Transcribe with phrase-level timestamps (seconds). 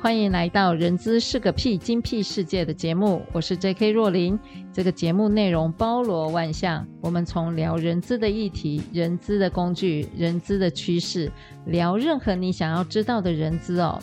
[0.00, 3.90] 欢迎来到《人资是个屁，精屁世界》的节目，我是 J.K.
[3.90, 4.38] 若琳。
[4.72, 11.30] 这个节目内容包罗万象，我们从聊人资的议题、人资的工具、人资的趋势，
[11.66, 14.02] 聊任何你想要知道的人资哦。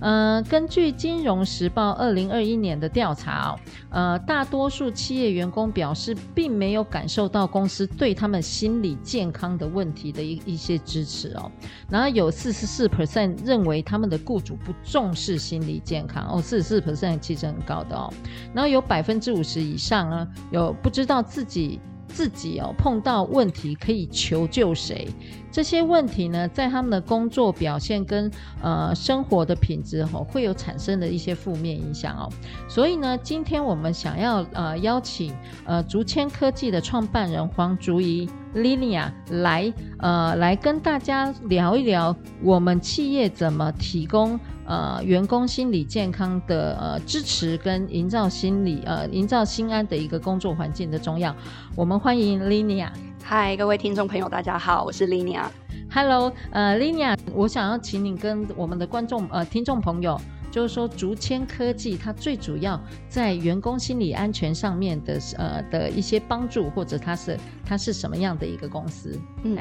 [0.00, 3.60] 呃，根据《金融时报》二零二一年的调查哦，
[3.90, 11.50] 呃，大多数企业员工表示，并没有感受到公司对他们心理健康的问题的一一些支持哦。
[11.90, 18.10] 然后有四十四 percent 认为他们的雇主不重视心理健康哦，四十四 percent 其实很高的哦。
[18.54, 20.05] 然后有百分之五十以上。
[20.50, 25.08] 有不知道自己自己哦碰到问题可以求救谁？
[25.50, 28.30] 这些问题呢，在他们的工作表现跟
[28.62, 32.28] 呃生活的品质哦，会有产生的一些负面影响哦。
[32.68, 44.38] 所以呢，今天我们想要呃邀请呃竹签科技的创办人黄竹怡 Linia 来呃来跟大家聊一聊我们企业怎么提供。
[44.68, 51.32] 呃，员工心理健康的呃支持跟营造心理呃营造心安的一个工作环境的重要，
[51.76, 52.88] 我们欢迎 Linia。
[53.22, 55.44] 嗨，各位听众朋友，大家好，我是 Linia。
[55.88, 60.20] Hello，呃，Linia，我想要请你跟我们的观众呃听众朋友。
[60.56, 69.20] 就是说，竹签科技它最主要在员工心理安全上面的呃的一些帮助，或者它是它是什么样的一个公司？
[69.42, 69.58] 嗯，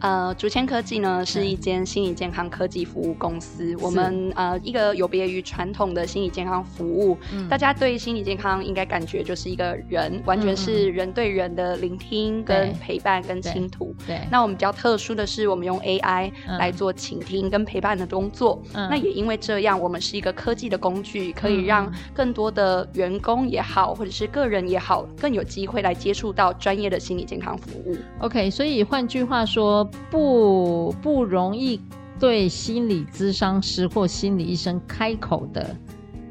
[0.00, 3.76] 呃，竹签科技呢是一间心理健康科技服务公司。
[3.78, 13.94] 我们呃一个有别于传统的心理健康服务，嗯，大家对心理健康应该感觉就是一个人，完全是人对人的聆听跟陪伴跟倾吐。
[14.06, 18.62] 对，对，那我们比较特殊的是，我们用 AI 来做倾听跟陪伴的工作。
[18.72, 20.34] 嗯，那也因为这样，我们是一个。
[20.38, 27.96] 科技的工具可以让更多的员工也好，或者是个人也好，更有机会来接触到专业的心理健康服务。
[28.20, 31.80] OK，所以换句话说，不不容易
[32.20, 35.76] 对心理咨商师或心理医生开口的，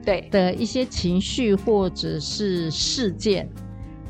[0.06, 3.50] 对的一些情绪或者是事件，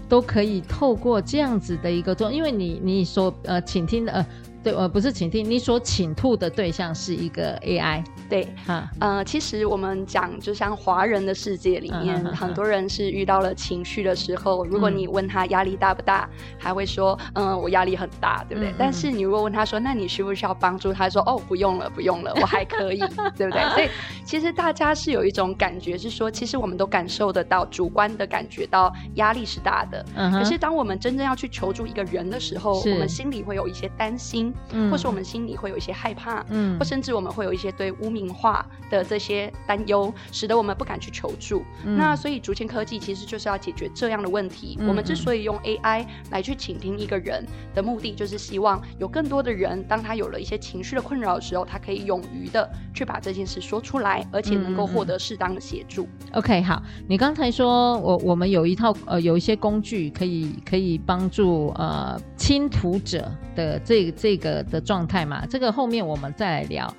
[0.07, 4.27] 都可以透过这样子的一个做，因为你你所呃倾听的呃。
[4.63, 18.71] 对，呃，不是倾听，你所倾吐的对象是一个 AI，对，嗯，呃，其实我们讲，就像华人的世界里面，嗯、很多人是遇到了情绪的时候，嗯、如果你问他压力大不大，还会说，嗯，我压力很大，对不对？
[18.71, 20.91] 嗯、但是你如果问他说，那你需不需要帮助？
[20.91, 22.99] 他说，哦，不用了，不用了，我还可以，
[23.37, 23.61] 对不对？
[23.71, 23.89] 所以
[24.27, 30.05] 其实大家是有一种感觉，是说，其实我们都感受得到，主观的感觉到压力是大的。
[30.15, 34.53] 嗯、可是当我们真正要去求助一个人的时候，我们心里会有一些担心。
[34.73, 41.63] 嗯，或是我们心里会有一些害怕，嗯，或甚至我们会有一些对污名化的这些担忧，使得我们不敢去求助。
[41.85, 44.75] 嗯、那所以竹签科技其实就是要解决这样的问题。
[44.81, 56.07] 嗯、我们之所以用 AI 来去倾听一个人的目的，就是希望有更多的人，当他有了一些情绪的困扰的时候，他可以勇于的去把这件事说出来，而且能够获得适当的协助。
[56.33, 64.57] OK，好，你刚才说我我们有一套呃有一些工具可以可以帮助呃倾吐者的这这个。
[64.67, 66.93] 的状态嘛，这个后面我们再来聊。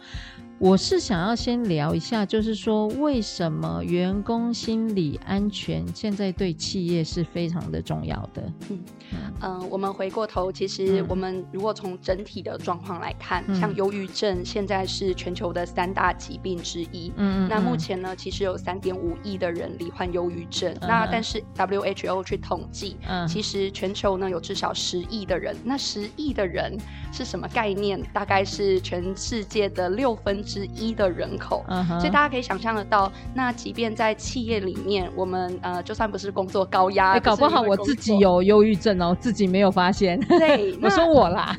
[0.60, 8.42] 我是想要先聊一下，就是说为什么员工心理安全现在对企业是非常的重要的。
[8.68, 8.80] 嗯
[9.12, 17.12] 嗯、呃，我们回过头，其实我们如果从整体的状况来看，嗯、像忧郁症现在是全球的三大疾病之一。
[17.16, 20.74] 嗯，嗯，那目前呢，其实有三点五亿的人罹患忧郁症。
[20.80, 25.56] 嗯、那但是 WHO 去统计，嗯、其实全球呢有至少十亿的人。
[25.62, 26.76] 那十亿的人
[27.12, 28.02] 是什么概念？
[28.12, 32.00] 大概是全世界的六分之一的人口，uh huh.
[32.00, 40.18] 所以大家可以想象得到，那即便在企业里面，我们呃，就算不是工作高压，欸，搞不好我自己有忧郁症哦，自己没有发现。
[40.20, 41.54] 对， 我说我啦。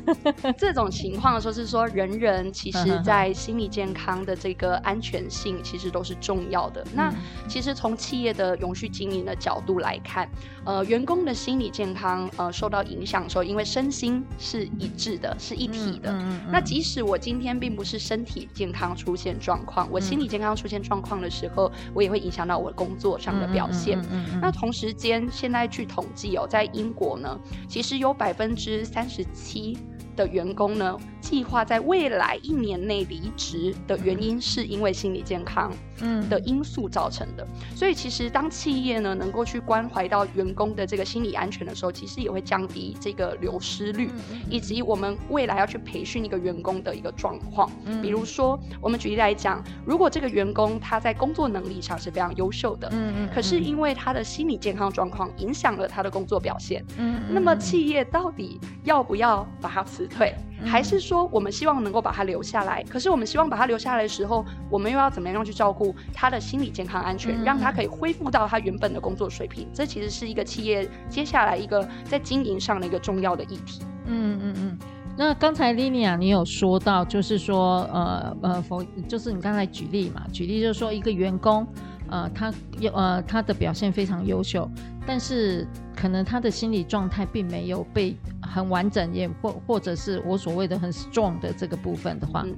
[0.58, 6.82] 这种情况的时候是说，人人其实在心理健康的这个安全性，其实都是重要的。
[6.82, 6.90] Uh huh.
[6.94, 7.14] 那
[7.46, 10.28] 其实从企业的永续经营的角度来看，
[10.64, 16.10] 呃，员工的心理健康呃受到影响的时候，因为身心是一致的，是一体的。
[16.12, 16.32] Uh.
[16.50, 24.00] 那即使我今天并不是身体健康出现状况，我心理健康出现状况的时候，嗯、我也会影响到我工作上的表现。
[24.40, 27.38] 那同时间，现在据统计哦，在英国呢，
[27.68, 29.76] 其实有百分之三十七
[30.20, 35.72] 的员工呢，计划在未来一年内离职的原因，是因为心理健康
[36.02, 36.28] 嗯。
[36.28, 37.42] 的因素造成的。
[37.44, 47.70] 嗯、所以其实当企业呢能够去关怀到员工的这个心理安全的时候，其实也会降低这个流失率，嗯、以及我们未来要去培训一个员工的一个状况。
[47.86, 60.34] 嗯、比如说，我们举例来讲，如果这个员工他在工作能力上是非常优秀的，嗯嗯，可是因为他的心理健康状况影响了他的工作表现，嗯，那么企业到底要不要把他辞退？
[60.62, 62.82] 还是说，我们希望能够把他留下来？
[62.84, 69.66] 可是我们希望把他留下来的时候，我们又要怎么样去照顾他的心理健康安全，让他可以恢复到他原本的工作水平？
[69.72, 73.80] 这其实是一个企业接下来一个在经营上的一个重要的议题。
[74.04, 74.78] 嗯嗯嗯。
[75.16, 81.66] 那刚才 Lilia 你有说到，就是说，呃呃，否，就是你刚才举例嘛，举例就是说一个员工。
[82.12, 84.68] 呃，他有呃，他的表现非常优秀，
[85.06, 85.66] 但是
[85.96, 92.56] 可能他的心理状态并没有被很完整，也或或者是我所谓的很 strong 的这个部分的话，嗯、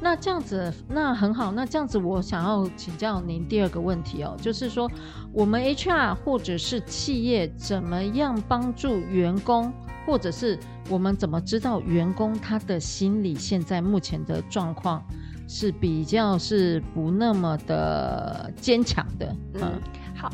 [0.00, 4.90] 那这样子那很好，那这样子我想要请教您第二个问题哦，就是说
[5.32, 9.72] 我们 HR 或者是企业怎么样帮助员工，
[10.06, 10.58] 或者是
[10.88, 15.02] 我们怎么知道员工他的心理现在目前的状况？
[15.46, 19.80] 是比较是不那么的坚强的，嗯，嗯
[20.24, 20.32] 好。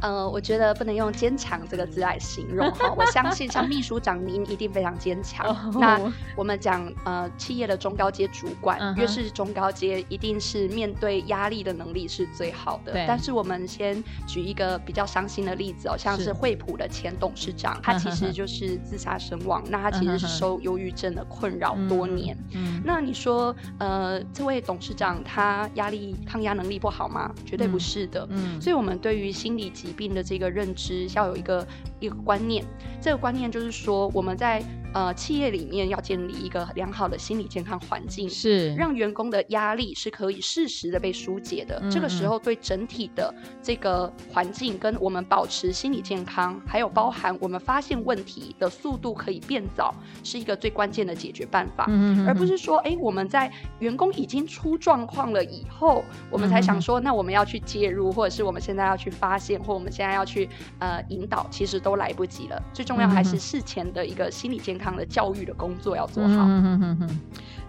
[0.00, 2.92] 呃，我觉得不能用“坚强”这个字来形容哈。
[2.96, 5.46] 我相信像秘书长您一定非常坚强。
[5.74, 6.00] 那
[6.36, 12.92] 我们讲呃，企业的中高阶主管，越是中高阶，一定是面对压力的能力是最好的。
[13.06, 19.62] 但是我们先举一个比较伤心的例子哦，像是惠普的前董事长，他其实就是自杀身亡。
[19.68, 22.36] 那他其实是受忧郁症的困扰多年。
[22.54, 27.32] 嗯那你说呃，这位董事长他压力抗压能力不好吗？
[27.46, 28.26] 绝对不是的。
[28.30, 28.60] 嗯。
[28.60, 31.66] 所以我们对于心理疾病的这个认知要有一个
[31.98, 32.64] 一个观念，
[33.00, 34.62] 这个观念就是说我们在。
[34.92, 41.80] 呃，企业里面要建立一个良好的心理健康环境，是让员工的压力是可以适时的被疏解的。
[41.82, 51.86] 嗯、这个时候，对整体的这个环境跟我们保持心理健康，还有包含我们发现问题的速度可以变早，是一个最关键的解决办法。
[52.26, 60.48] 而不是说，哎，我们在员工已经出状况了以后，我们才想说，那我们要去介入，或者是我们现在要去发现，或我们现在要去
[60.80, 62.62] 呃引导，其实都来不及了。
[62.74, 64.81] 最重要还是事前的一个心理健康。
[64.82, 66.34] 康的教育的工作要做好。
[66.34, 67.20] 嗯哼哼哼。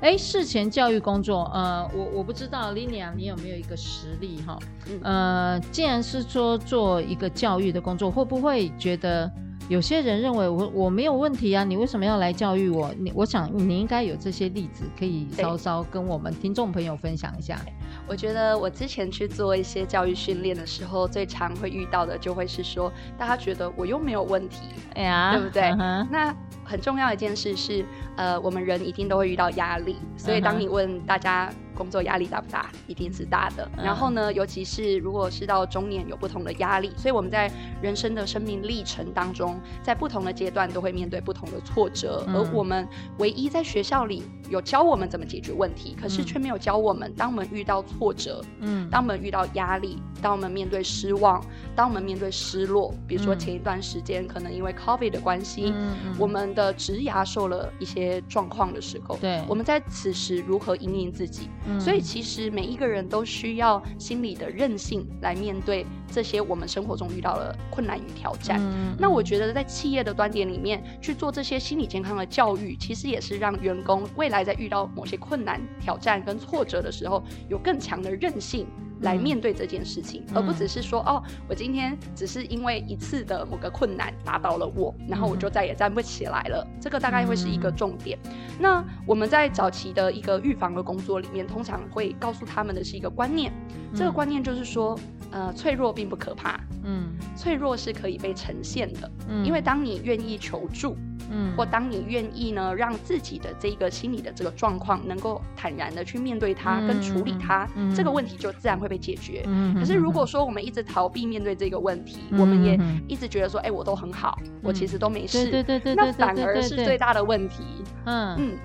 [0.02, 4.60] 哎，事前教育工作，呃，我我不知道 linia 你有没有一个实例哈？
[5.02, 9.32] 呃，既然是说做一个教育的工作，会不会觉得
[9.70, 11.64] 有些人认为我我没有问题啊？
[11.64, 12.94] 你为什么要来教育我？
[13.00, 17.58] 你我想你应该有这些例子，可以稍稍跟我们听众朋友分享一下。
[18.06, 24.64] 我觉得我之前去做一些教育训练的时候，最常会遇到的就会是说，大家觉得我又没有问题，
[24.96, 25.62] 哎呀，对不对？
[25.80, 32.70] 嗯、那很重要的一件事是，呃，我们人一定都会遇到压力，所以当你问大家，工作压力大不大？
[32.88, 33.70] 一定是大的。
[33.78, 42.26] 然后呢，尤其是如果是到中年有不同的压力，所以我们在人生的生命历程当中，在不同的阶段都会面对不同的挫折。
[42.28, 42.88] 而我们
[43.18, 51.44] 唯一在学校里有教我们怎么解决问题，可是却没有教我们，当我们遇到挫折，嗯，当我们遇到压力，当我们面对失望，
[51.76, 55.74] 当我们面对失落，比如说前一段时间可能因为 COVID 的关系，
[56.18, 61.50] 我们的职涯受了一些状况的时候，对，我们在此时如何引领自己？
[61.80, 68.60] 所以其实每一个人都需要心理的韧性来面对这些我们生活中遇到的困难与挑战。
[68.62, 78.68] 嗯、那我觉得在企业的端点里面去做这些心理健康的教育，其实也是让员工未来在遇到某些困难、挑战跟挫折的时候，有更强的韧性。
[79.04, 86.66] 来面对这件事情，嗯、而不只是说哦，我今天只是因为一次的某个困难打倒了我，然后我就再也站不起来了。
[86.68, 88.18] 嗯、这个大概会是一个重点。
[88.26, 94.98] 嗯、那我们在早期的一个预防的工作里面，通常会告诉他们的是一个观念，嗯、这个观念就是说，
[95.32, 100.96] 呃，脆弱并不可怕，嗯，脆弱是可以被呈现的，嗯，因为当你愿意求助。
[101.34, 109.44] 嗯，或当你愿意呢，让自己的这个心理的这个状况能够坦然的去面对它，跟处理它，这个问题就自然会被解决。
[109.48, 117.64] 嗯可是如果说我们一直逃避面对这个问题，我们也一直觉得说，哎，我都很好，我其实都没事，对对对，那反而是最大的问题。
[118.06, 118.36] 嗯。
[118.38, 118.58] 嗯，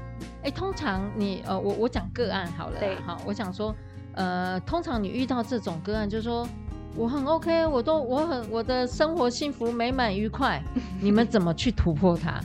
[0.43, 3.75] 哎，通常你呃，我我讲个案好了，对，好，我想说，
[4.13, 6.47] 呃，通常你遇到这种个案，就是说。
[6.99, 10.61] 我很 OK，我都我很我的生活幸福美满愉快，
[11.01, 12.41] 你们怎么去突破它？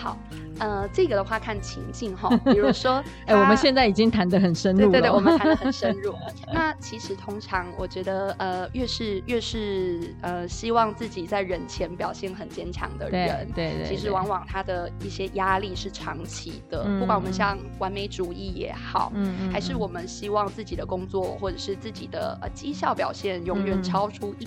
[0.00, 0.16] 好，
[0.60, 6.14] 呃，这个的话看情境哈，比如说， 哎，我们现在已经谈得很深入了，对对对，我们谈得很深入。
[6.52, 16.84] 那其实通常我觉得，呃，越是越是呃，希望自己在人前表现很坚强的人，对对，其实往往他的一些压力是长期的。
[17.00, 24.46] 不管我们像完美主义也好，嗯，还是我们希望自己的工作或者是自己的呃绩效表现永远超出一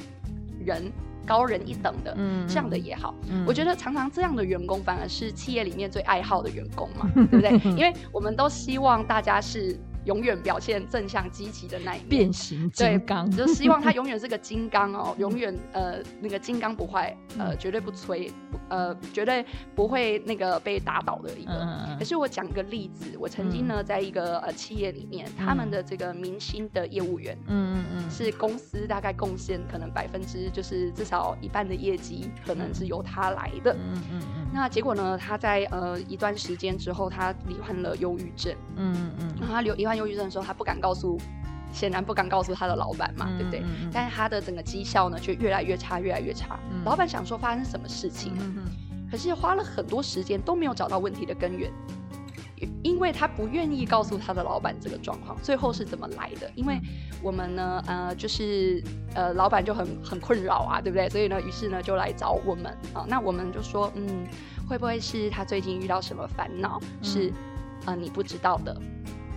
[0.64, 0.92] 人。
[1.26, 7.52] 高人一等的，嗯，这样的也好，嗯，我觉得常常这样的员工反而是企业里面最爱好的员工嘛， 对不对？
[7.76, 9.78] 因为我们都希望大家是。
[10.06, 18.32] 永远表现正向积极的那一面，变形金刚，就希望他 永远是个金刚哦，永远呃那个金刚不坏，呃绝对不摧，
[18.70, 19.46] 呃绝对
[19.76, 21.54] 不会那个被打倒的一个。
[21.54, 33.74] 嗯、可是我讲一个例子，我曾经呢在一个呃企业里面，嗯、他们的这个明星的业务员，嗯嗯嗯，是公司大概贡献可能百分之就是至少一半的业绩，可能是由他来的。
[33.74, 34.48] 嗯嗯嗯。
[34.54, 38.54] 那结果呢，他在呃一段时间之后，他罹患了忧郁症。
[38.76, 39.36] 嗯嗯嗯。
[39.40, 41.18] 然后他罹罹患忧郁症的时候，他不敢告诉，
[41.72, 43.62] 显然不敢告诉他的老板嘛，嗯、对不对？
[43.62, 46.60] 嗯、但是他的整个绩效呢，却越来越差，越来越差。
[46.72, 48.64] 嗯、老板想说发生什么事情，嗯、
[49.10, 51.72] 可是花了很多时间都没有找到问题的根源，
[52.82, 55.38] 因为他不愿意告诉他的老板这个状况。
[55.42, 56.50] 最后是怎么来的？
[56.56, 56.80] 因为
[57.22, 58.84] 我们呢，呃，就是
[59.14, 61.10] 呃，老板就很很困扰啊，对不对？
[61.10, 63.06] 所以呢，于是呢，就来找我们啊。
[63.08, 64.26] 那我们就说，嗯，
[64.70, 66.80] 会不会是他最近遇到什么烦恼？
[66.82, 67.34] 嗯、是
[67.86, 68.80] 呃，你不知道的。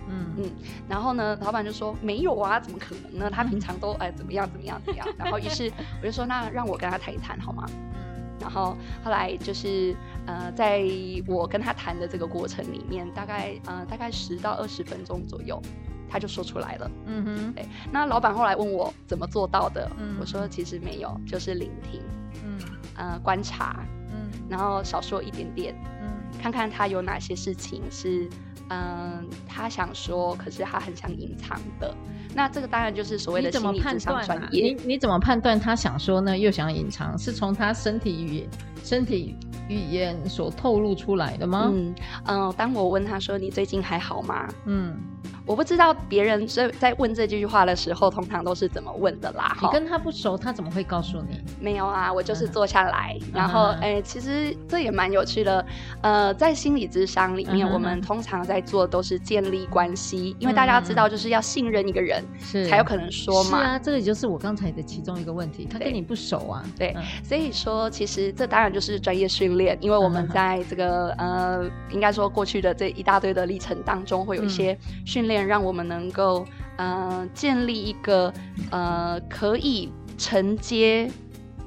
[0.09, 0.51] 嗯嗯，
[0.87, 3.29] 然后呢，老板就说没有啊，怎么可能呢？
[3.29, 5.07] 他平常都哎怎么样怎么样怎么样。
[5.17, 5.71] 然后于是
[6.01, 7.65] 我就说，那让我跟他谈一谈好吗？
[7.69, 8.37] 嗯。
[8.39, 9.95] 然后后来就是
[10.25, 10.83] 呃，在
[11.27, 15.61] 我跟他谈的这个过程里面，大概呃大概十到二十分钟左右，
[16.09, 16.91] 他就说出来了。
[17.05, 17.53] 嗯哼。
[17.53, 17.65] 对。
[17.91, 19.89] 那老板后来问我怎么做到的？
[19.99, 20.15] 嗯。
[20.19, 22.01] 我说其实没有，就是聆听。
[22.45, 22.59] 嗯。
[22.95, 23.83] 呃，观察。
[24.11, 24.29] 嗯。
[24.47, 25.75] 然后少说一点点。
[26.01, 26.07] 嗯。
[26.41, 28.29] 看看他有哪些事情是。
[28.69, 31.95] 嗯，他想说，可是他很想隐藏的。
[32.35, 34.75] 那这个当然就是所谓的心理智商专业。
[34.75, 37.17] 你你怎么判断他想说呢，又想隐藏？
[37.17, 38.49] 是从他身体语言、
[38.83, 39.33] 身体
[39.69, 41.71] 语言所透露出来的吗？
[41.73, 44.97] 嗯嗯，当我问他说：“你最近还好吗？”嗯。
[45.47, 49.55] 我不知道别人在在问这句话的时候，通常都是怎么问的啦。
[49.61, 51.39] 你跟他不熟，他怎么会告诉你？
[51.59, 55.65] 没有啊，我就是坐下来，嗯、然后哎、欸，其实这也蛮有趣的。
[56.01, 63.59] 呃，在心理智商里面，嗯、我们通常在做都是建立关系，嗯、因为大家知道，就是要信任一个人，是才有可能说嘛。
[63.59, 65.65] 是啊，这个也就是我刚才的其中一个问题。
[65.65, 75.47] 他跟你不熟啊，对，嗯、所以说其实这当然就是专业训练，因为我们在这个、嗯、呃，应该说过去的这一大堆的历程当中，会有一些训练。
[75.47, 76.45] 让我们能够，
[76.77, 78.33] 呃，建立一个，
[78.71, 81.09] 呃，可以承接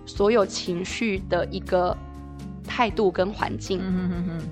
[0.04, 1.96] 所有情绪的一个
[2.66, 3.80] 态度跟环境。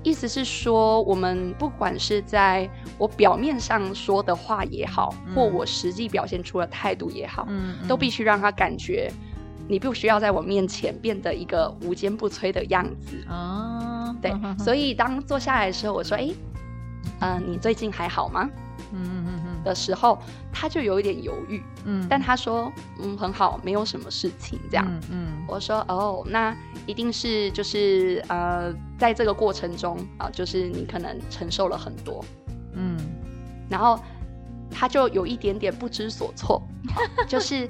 [0.02, 9.12] 意思是说，我们不管是在我表面上说的话也好，嗯、或我实际表现出的态度也好，嗯嗯，都必须让他感觉，
[9.68, 13.16] 你不需要在我面前变得一个无坚不摧的样子。
[13.28, 14.32] 哦，对。
[14.58, 16.30] 所以当坐下来的时候，我说：“哎，
[17.20, 18.48] 呃，你最近还好吗？”
[18.92, 20.18] 嗯嗯嗯嗯的时候，
[20.52, 21.62] 他就有一点犹豫。
[21.84, 24.86] 嗯，但他说，嗯，很好，没有什么事情这样。
[24.88, 32.24] 嗯，嗯我说，哦，那一定是就是呃，在这个过程中啊、呃，就是你可能承受了很多。
[32.72, 32.96] 嗯，
[33.68, 33.98] 然后
[34.70, 36.62] 他就有一点点不知所措，
[37.26, 37.68] 就是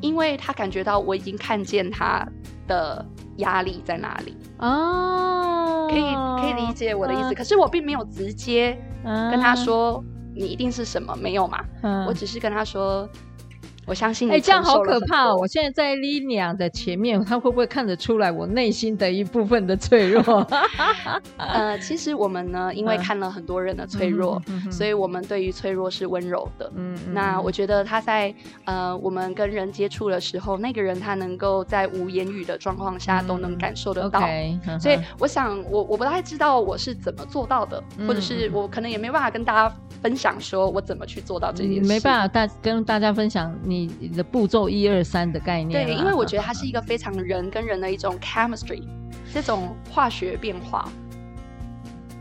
[0.00, 2.26] 因为他感觉到我已经看见他
[2.66, 3.04] 的
[3.36, 4.36] 压力在哪里。
[4.58, 6.02] 哦，可以
[6.42, 10.04] 可以理解我的意思，呃、可是我并没有直接跟他说。
[10.38, 11.64] 你一定是什么没有嘛？
[11.82, 13.08] 嗯，我只是跟他说。
[13.88, 14.32] 我相信你。
[14.32, 15.36] 哎，这样好可怕哦！
[15.40, 20.46] 我现在在 Lilian 的前面，他会不会看得出来我内心的一部分的脆弱？
[21.38, 24.40] 呃，其实我们呢，因为看了很多人的脆弱，
[24.70, 26.70] 所以我们对于脆弱是温柔的。
[26.76, 28.34] 嗯，那我觉得他在
[28.66, 34.20] 呃，我们跟人接触的时候，那个人他能够在无言语的状况下都能感受得到。
[34.78, 41.88] 所以我想，我我不太知道我是怎么做到的，或者是我可能也没办法跟大家分享，说我怎么去做到这件事。
[41.88, 43.77] 没办法大跟大家分享你。
[44.00, 48.82] 你的步骤一二三的概念，对，因为我觉得它是一个非常人跟人的一种 chemistry，
[49.32, 50.90] 这种化学变化。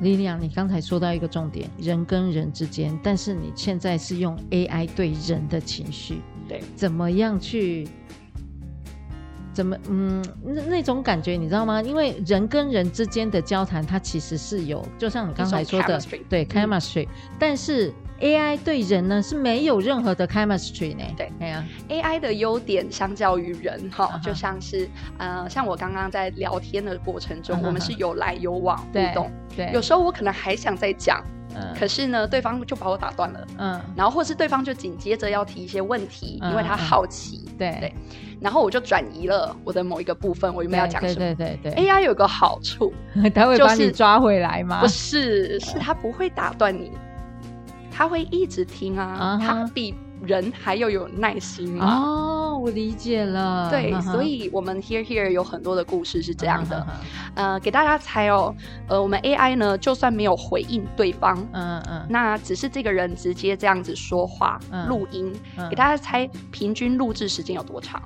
[0.01, 7.87] Lilian，你刚才说到一个重点，人跟人之间，但是你现在是用 AI 对人的情绪，对，怎么样去
[9.57, 11.81] 怎么嗯那那种感觉你知道吗？
[11.81, 15.99] 因为人跟人之间的交谈，它其实是有，就像你刚才说的，
[16.29, 17.09] 对 chemistry，嗯，
[17.39, 21.03] 但是 AI 对人呢是没有任何的 chemistry 呢。
[21.17, 24.87] 对，对啊，AI 的优点相较于人哈，哦，就像是
[25.17, 31.19] 呃，像我刚刚在聊天的过程中，我们是有来有往互动，对，对，有时候我可能还想再讲。
[31.55, 33.47] 嗯可是呢，对方就把我打断了。
[33.57, 37.46] 嗯，然后或是对方就紧接着要提一些问题，嗯、因为他好奇。
[37.57, 37.93] 嗯、对对，
[38.39, 41.15] 然后我就转移了我的某一个部分，我有没有要讲什么？
[41.15, 41.83] 对对对对。
[41.85, 42.93] AI 有个好处，
[43.33, 44.81] 它会把你抓回来吗？
[44.81, 46.91] 不是，是他不会打断你，
[47.91, 49.93] 他会一直听啊，他比
[50.23, 53.69] 人还要有耐心哦，我理解了。
[53.69, 56.87] 对，所以我们 Here Here 有很多的故事是这样的。
[57.35, 58.53] 呃，给大家猜哦，
[58.87, 65.33] 呃，我们 AI 呢，就算没有回应对方，嗯嗯，那只是这个人直接这样子说话录音，
[65.69, 68.01] 给大家猜平均录制时间有多长？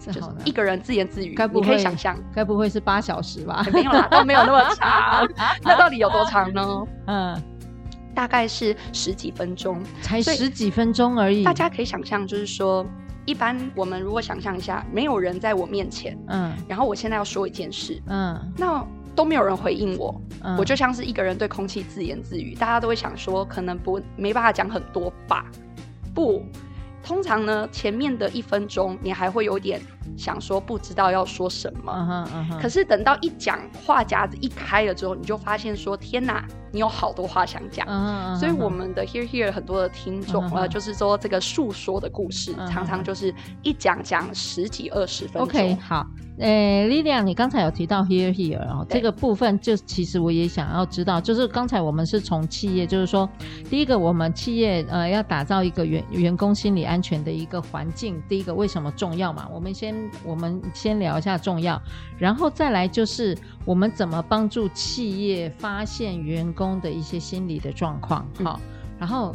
[0.00, 3.64] 就是一个人自言自语，你可以想象，该不会是八小时吧？
[3.72, 5.26] 没有啦，都没有那么长。
[5.64, 6.86] 那到底有多长呢？
[7.06, 7.42] 嗯。
[8.14, 11.42] 大概是十几分钟，才十几分钟而已。
[11.42, 12.86] 大家可以想象，就是说，
[13.26, 25.46] 一般我们如果想象一下，没有人在我面前，嗯，然后我现在要说一件事，嗯，那都没有人回应我，嗯，我就像是一个人对空气自言自语，大家都会想说，可能不没办法讲很多吧？
[26.14, 26.44] 不，
[27.02, 29.80] 通常呢，前面的一分钟你还会有点
[30.16, 32.28] 想说不知道要说什么，
[32.60, 36.46] 可是等到一讲话夹子一开了之后，你就发现说，天哪！
[36.74, 45.42] 你有好多话想讲，嗯、所以我们的 Here Here 很多的听众，嗯、呃，就是说这个诉说的故事，嗯、常常就是一讲讲十几二十分钟。
[45.42, 46.04] OK，好，
[46.38, 53.30] 诶、欸，Lilian，你刚才有提到 Here Here 哦，这个部分就其实我也想要知道，就是刚才我们是从企业，就是说
[53.70, 59.48] 第一个我们企业呃要打造一个员员工心理安全的一个环境，第一个为什么重要嘛？
[59.54, 61.80] 我们先我们先聊一下重要，
[62.18, 66.74] 然后再来就是我们怎么帮助企业发现员工。
[66.84, 68.60] 的一些心理的状况，好，
[68.98, 69.32] 然后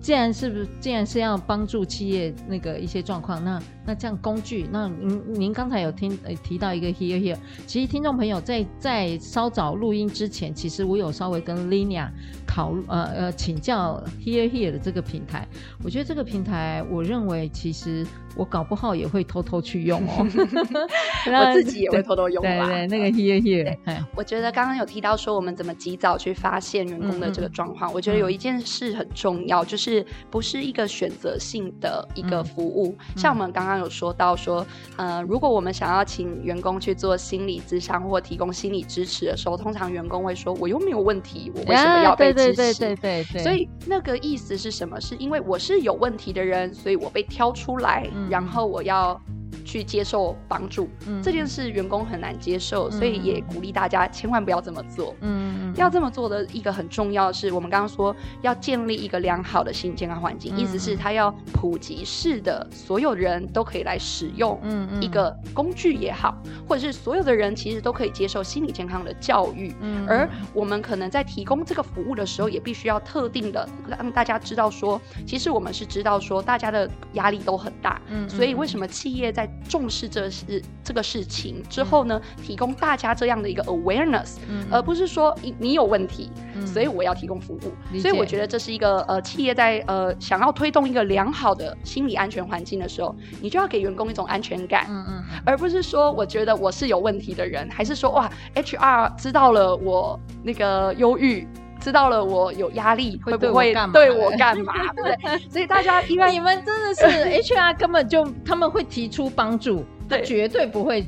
[0.00, 12.08] 既然是不是，既然是要帮助企业那个一些状况，那那这样工具，那您您刚才有听呃提到一个 here here，其实听众朋友在在稍早录音之前，其实我有稍微跟 Lina
[12.46, 15.46] 考呃呃请教 here here 的这个平台，
[15.82, 18.06] 我觉得这个平台，我认为其实。
[18.38, 20.24] 我搞不好也会偷偷去用哦，
[21.26, 22.48] 我自己也会偷偷用吧。
[22.66, 23.76] 对对，那个 here here。
[24.14, 32.96] 我觉得刚刚有提到说我们怎么及早去发现员工的这个状况，我觉得有一件事很重要，就是不是一个选择性的一个服务。
[33.16, 34.64] 像我们刚刚有说到说，
[34.96, 43.42] 呃，如果我们想要请员工去做心理咨商或提供心理支持的时候，通常员工会说：“我又没有问题，我为什么要被支持？”对对对对。
[43.42, 45.00] 所以那个意思是什么？
[45.00, 48.06] 是因为我是有问题的人，所以我被挑出来。
[48.28, 49.20] 然后我要。
[49.68, 55.14] 去接受帮助，嗯、这件事员工很难接受，嗯、所以也鼓励大家千万不要这么做。
[55.20, 64.58] 嗯，要这么做的一个很重要的是，我们刚刚说要建立一个良好的心理健康环境，嗯、意思是它要普及式的，所有人都可以来使用。
[64.62, 69.74] 嗯一个工具也好，嗯、或者是所有的人其实都可以接受心理健康的教育。
[69.82, 78.00] 嗯，而我们可能在提供这个服务的时候，也必须要特定的让大家知道说，其实我们是知道说大家的压力都很大。
[78.08, 87.98] 嗯，所以为什么企业在重视这事这个事情之后呢，嗯、提供大家这样的一个 awareness，、嗯、而不是说你你有问题，嗯、所以我要提供服务。
[87.98, 101.46] 所以我觉得这是一个呃企业在呃想要推动一个良好的心理安全环境的时候，你就要给员工一种安全感，嗯嗯，而不是说我觉得我是有问题的人，还是说哇 HR 知道了我那个忧郁。
[101.80, 104.74] 知道了，我有压力，会不会对我干嘛？
[104.94, 105.38] 对 不对？
[105.50, 107.04] 所以大家因为你们真的是
[107.42, 111.06] HR，根本就他们会提出帮助，对，绝对不会，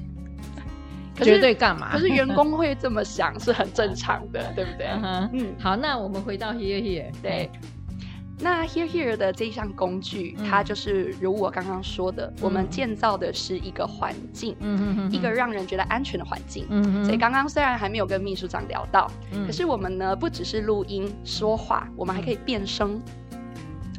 [1.16, 1.90] 绝对干嘛？
[1.92, 4.87] 可是员工会这么想是很正常的， 对不对？
[5.33, 7.50] 嗯，好，那我们回到 here here，对。
[8.42, 14.57] 那 Here Here 的这一项工具，嗯、它就是如我刚刚说的，嗯、我们建造的是一个环境，
[15.11, 16.66] 一个让人觉得安全的环境。
[17.05, 23.00] 所以刚刚虽然还没有跟秘书长聊到，嗯、可是我们呢不只是录音说话，我们还可以变声。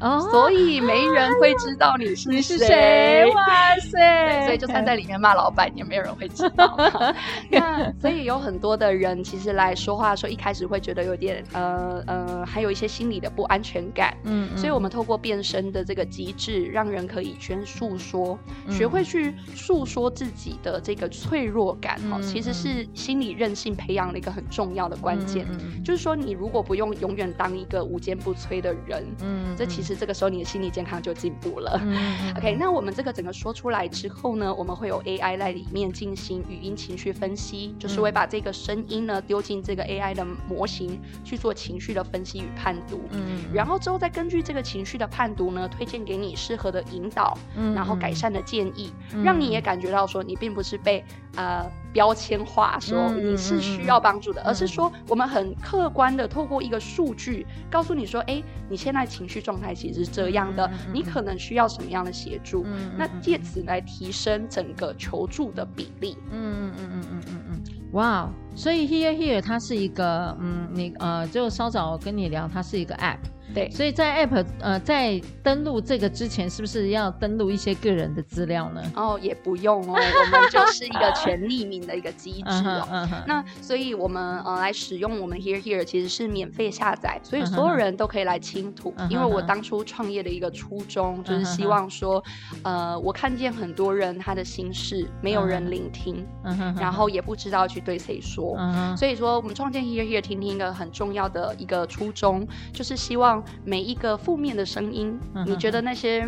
[0.01, 2.31] 哦，所以没人会知道你是谁。
[2.31, 3.25] 你是谁？
[3.35, 4.45] 哇塞！
[4.45, 6.75] 所以就算在里面骂老板，也没有人会知道。
[7.51, 14.17] 那所以有很多的人其实来说话的时候，一开始会觉得有点呃呃，还有一些心理的不安全感。
[14.23, 18.37] 嗯，所以我们透过变身的这个机制，让人可以全诉说，
[18.69, 21.99] 学会去诉说自己的这个脆弱感。
[22.09, 25.45] 哈，其实是心理韧性培养的一个很重要的关键。
[25.85, 29.90] 就是说，你如果不用永远当一个无坚不摧的人，嗯，这其实。
[29.91, 31.79] 实这个时候你的心理健康就进步了。
[31.83, 43.01] 嗯、OK，那我们这个整个说出来之后呢，我们会有 AI 在里面进行语音情绪分析，就是会把这个声音呢丢进这个 AI 的模型去做情绪的分析与判读。
[43.11, 51.03] 嗯，然后之后再根据这个情绪的判读呢，推荐给你适合的引导，嗯、然后改善的建议，嗯、让你也感觉到说你并不是被
[51.35, 51.69] 呃。
[51.93, 62.65] 标签化说你是需要帮助的，嗯嗯嗯、而是说我们很客观的透过一个数据告诉你说，哎，你现在情绪状态其实是这样的，你可能需要什么样的协助？
[62.97, 66.17] 那借此来提升整个求助的比例。
[66.31, 73.17] 嗯嗯嗯嗯嗯嗯嗯，哇，所以 Here Here 它是一个，嗯，你呃，就稍早跟你聊，它是一个 App。
[73.53, 78.81] 对，所以在 App 呃在登录这个之前，是不是要登录一些个人的资料呢？
[78.95, 82.87] 哦，也不用哦，我们就是一个全匿名的一个机制哦。
[82.91, 83.23] uh uh.
[83.27, 88.93] 那所以我们呃来使用我们 Here Here 其实是免费下载，所以所有人都可以来倾吐。
[88.93, 89.09] Uh.
[89.09, 92.23] 因为我当初创业的一个初衷就是希望说，
[92.63, 96.79] 呃，我看见很多人他的心事没有人聆听，uh.
[96.79, 98.95] 然后也不知道去对谁说，uh.
[98.95, 103.40] 所以说我们创建 Here Here 听听一个很重要的一个初衷，就是希望。
[103.63, 106.27] 每一个负面的声音，你觉得那些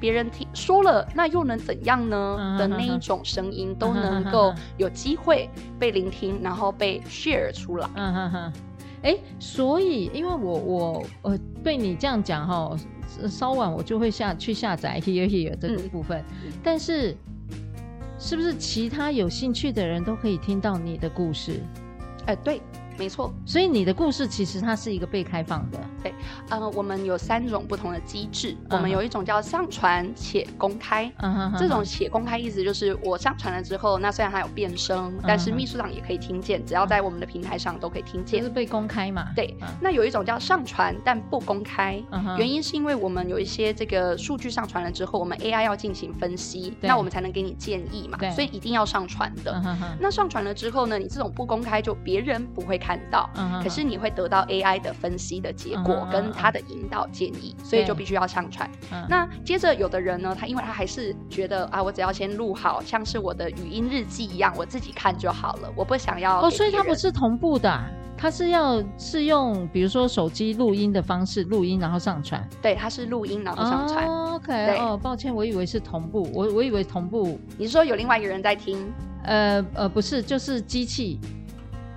[0.00, 2.36] 别人听说了，那又能怎样呢？
[2.38, 7.88] 嗯、的那一种声音都能够有机会被聆听，然后被 share 出来。
[7.94, 8.52] 嗯哼哼。
[9.02, 12.76] 哎，所以因为我我呃对你这样讲哈，
[13.28, 17.14] 稍晚我就会下去下载 Here Here 这个部分，嗯、但是
[18.18, 21.60] 是不是其他有兴趣的人都可以听到你的故事？
[22.26, 22.62] 哎，对。
[22.98, 25.78] 没错，所以你的故事其实它是一个被开放的。
[26.02, 26.14] 对，
[26.50, 28.56] 呃，我们有三种不同的机制。
[28.68, 28.76] Uh.
[28.76, 31.56] 我们有一种叫上传且公开，uh.
[31.58, 35.24] 这种且公开意思就是我上传了之后，那虽然它有变声，uh.
[35.26, 38.40] 但是秘书长也可以听见，只要在我们的平台上都可以听见。
[38.40, 39.28] 就是被公开嘛？
[39.34, 39.56] 对。
[39.60, 39.66] Uh.
[39.80, 42.36] 那有一种叫上传但不公开，uh.
[42.36, 48.18] 原因是因为我们有一些这个数据上传了之后，我们 AI 要进行分析，那我们才能给你建议嘛。
[48.18, 49.52] 对所以一定要上传的。
[49.54, 49.76] Uh.
[49.98, 53.30] 那上传了之后呢，你这种不公开就别人不会看到。
[53.34, 53.62] Uh.
[53.62, 58.68] 可是你会得到 AI 的分析的结果跟它的引导建议，所以就必须要上传。
[59.08, 66.42] 那接着有的人呢，他因为他还是觉得啊，我只要先录好，像是我的语音日记一样，我自己看就好了，我不想要。
[66.42, 67.72] 哦，所以它不是同步的，
[68.16, 72.46] 它是要是用比如说手机录音的方式录音，然后上传。
[72.60, 74.06] 对，它是录音然后上传。
[74.34, 77.38] OK，哦，抱歉，我以为是同步，我我以为同步。
[77.56, 78.92] 你是说有另外一个人在听？
[79.24, 81.18] 呃呃，不是，就是机器。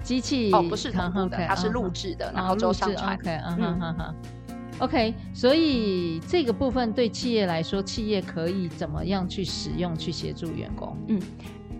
[0.08, 3.20] 机器哦，不是同步的，它是录制的，然后就上传。
[4.80, 5.13] OK。
[5.34, 10.96] 所以这个部分对企业来说，企业可以怎么样去使用，去协助员工？
[11.10, 11.22] 嗯。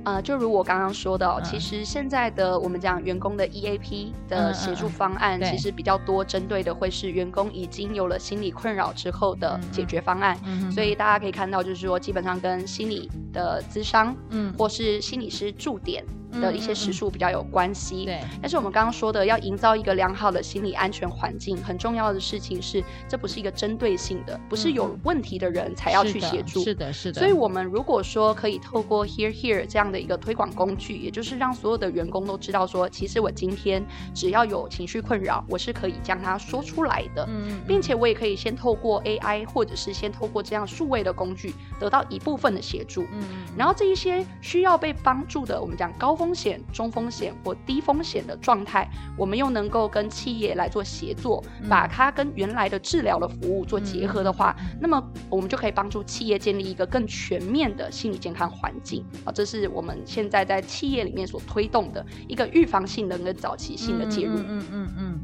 [0.04, 10.38] 呃，就如我刚刚说的，其实现在的我们讲员工的 EAP 的协助方案，其实比较多针对的会是员工已经有了心理困扰之后的解决方案。
[10.72, 16.06] 所以大家可以看到，就是说基本上跟心理的咨商，嗯，或是心理师驻点
[16.40, 18.06] 的一些时数比较有关系。
[18.06, 18.22] 对。
[18.42, 26.64] 但是我们刚刚说的，要营造一个良好的心理安全环境，很重要的事情是，这不是一个针对性的，不是有问题的人才要去协助。
[26.64, 27.20] 是的，是的。
[27.20, 29.98] 所以我们如果说可以透过 Here Here 这样的。
[29.98, 43.24] 一个推广工具，也就是让所有的员工都知道说，其实我今天只要有情绪困扰，我是可以将它说出来的，嗯，并且我也可以先透过 AI 或者是先透过这样数位的工具得到一部分的协助，嗯，
[43.58, 59.98] 然后这一些需要被帮助的，我们讲高风险、中风险或低风险的状态，我们又能够跟企业来做协作，把它跟原来的治疗的服务做结合的话，那么我们就可以帮助企业建立一个更全面的心理健康环境啊，这是我们。
[60.06, 65.20] 现在在企业里面所推动的一个预防性的跟早期性的介入，嗯嗯嗯嗯，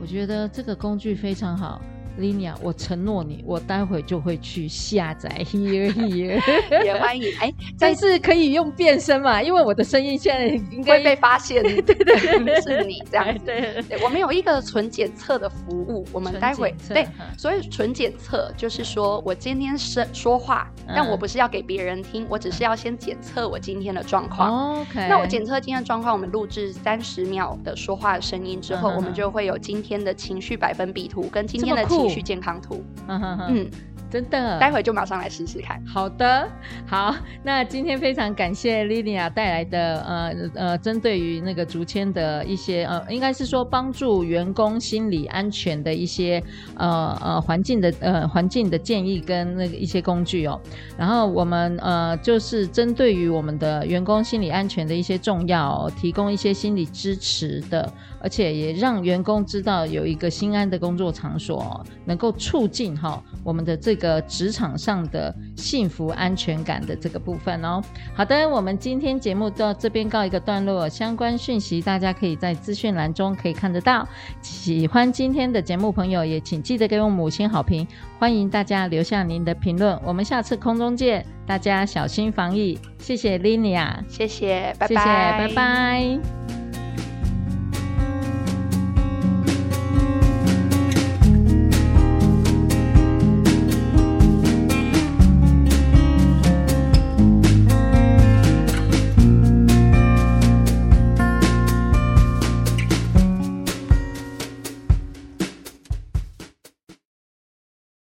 [0.00, 1.80] 我觉得这个工具非常好。
[2.18, 6.40] Linia，我承诺你，我待会就会去下载 Here Here，
[6.84, 7.32] 也欢迎。
[7.38, 9.40] 哎， 但是可以用变声嘛？
[9.40, 13.44] 因为我的声音现在应该会被发现，对对对，是你这样子。
[13.44, 24.80] 对，我们有一个纯检测的服务，我们待会对，所以纯检测就是说我今天是说话，但我不是要给别人听，我只是要先检测我今天的状况。
[24.80, 32.07] OK，那我检测今天的状况，我们录制三十秒的说话的声音之后，我们就会有今天的情绪百分比图跟今天的情。
[32.08, 33.70] 去健康图，嗯哼哼，嗯，
[34.10, 35.82] 真的，待会就马上来试试看。
[35.86, 36.48] 好的，
[36.86, 46.42] 好，那今天非常感谢 Lilia 带来的呃呃，针对于那个竹签的一些呃，应该是说帮助员工心理安全的一些
[46.76, 50.58] 呃呃环境的呃环境的建议跟那个一些工具哦。
[50.96, 57.92] 然后我们呃就是针对于我们的员工心理安全的一些重要哦，提供一些心理支持的。
[58.20, 67.82] 而且也让员工知道有一个心安的工作场所，能够促进哈我们的这个职场上的幸福安全感的这个部分哦。
[68.14, 74.06] 好的，我们今天节目到这边告一个段落，相关讯息大家可以在资讯栏中可以看得到。
[74.42, 77.86] 喜欢今天的节目朋友也请记得给我们五星好评，
[78.18, 79.98] 欢迎大家留下您的评论。
[80.04, 86.47] 我们下次空中见，大家小心防疫，谢谢 Linia，谢谢，拜拜，谢谢，拜拜。